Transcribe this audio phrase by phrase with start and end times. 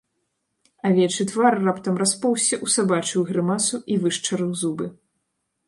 [0.87, 4.85] Авечы твар раптам распоўзся ў сабачую грымасу і вышчарыў зубы.